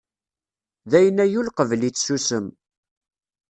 [0.91, 2.45] Dayen a yul qbel-itt sussem.